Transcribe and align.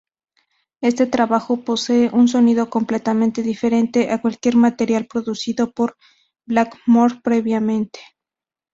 Este 0.81 1.05
trabajo 1.05 1.63
posee 1.63 2.09
un 2.11 2.27
sonido 2.27 2.71
completamente 2.71 3.43
diferente 3.43 4.09
a 4.11 4.19
cualquier 4.19 4.55
material 4.55 5.05
producido 5.05 5.73
por 5.73 5.95
Blackmore 6.47 7.21
previamente. 7.23 7.99